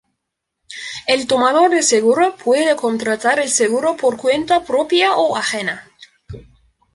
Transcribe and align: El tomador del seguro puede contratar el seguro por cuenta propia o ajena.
El 1.05 1.27
tomador 1.27 1.69
del 1.69 1.83
seguro 1.83 2.35
puede 2.35 2.75
contratar 2.75 3.37
el 3.37 3.49
seguro 3.51 3.95
por 3.97 4.17
cuenta 4.17 4.63
propia 4.63 5.13
o 5.15 5.35
ajena. 5.37 5.91